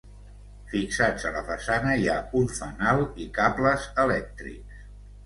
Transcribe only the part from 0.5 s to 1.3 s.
Fixats